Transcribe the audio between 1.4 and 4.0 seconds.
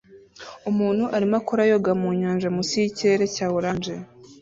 akora yoga mu nyanja munsi yikirere cya orange